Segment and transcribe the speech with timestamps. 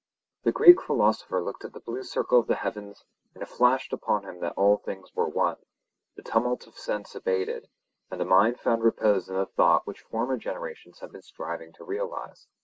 [0.41, 3.05] The Greek philosopher looked at the blue circle of the heavens
[3.35, 5.57] and it flashed upon him that all things were one;
[6.15, 7.67] the tumult of sense abated,
[8.09, 11.83] and the mind found repose in the thought which former generations had been striving to
[11.83, 12.47] realize.